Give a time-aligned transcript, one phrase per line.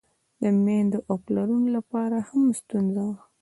[0.41, 3.15] د میندو او پلرونو له پاره هم ستونزه وه.